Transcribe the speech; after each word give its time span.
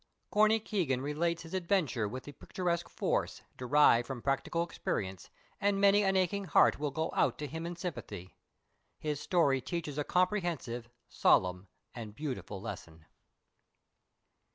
Corney 0.31 0.59
Keegan 0.59 1.01
relates 1.01 1.43
his 1.43 1.53
adventure 1.53 2.07
with 2.07 2.23
the 2.23 2.31
picturesque 2.31 2.89
force, 2.89 3.43
derived 3.55 4.07
from 4.07 4.19
practical 4.23 4.63
experience, 4.63 5.29
and 5.59 5.79
many 5.79 6.03
an 6.03 6.15
aching 6.15 6.45
heart 6.45 6.79
will 6.79 6.89
go 6.89 7.11
out 7.13 7.37
to 7.37 7.45
him 7.45 7.67
in 7.67 7.75
sympathy. 7.75 8.35
His 8.97 9.19
story 9.19 9.61
teaches 9.61 9.99
a 9.99 10.03
comprehensive, 10.03 10.89
solemn, 11.07 11.67
and 11.93 12.15
beautiful 12.15 12.59
lesson. 12.59 13.05